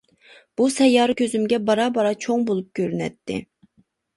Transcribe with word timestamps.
بۇ 0.61 0.69
سەييارە 0.75 1.15
كۆزۈمگە 1.19 1.61
بارا-بارا 1.67 2.15
چوڭ 2.27 2.49
بولۇپ 2.51 2.73
كۆرۈنەتتى. 2.81 3.41